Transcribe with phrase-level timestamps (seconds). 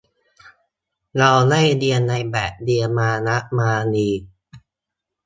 [1.17, 4.09] เราได้เรียนในแบบเรียนมานะมานี